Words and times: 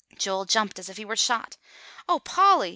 Joel 0.17 0.45
jumped 0.45 0.79
as 0.79 0.89
if 0.89 0.97
he 0.97 1.05
were 1.05 1.15
shot. 1.15 1.57
"O 2.09 2.17
Polly!" 2.17 2.69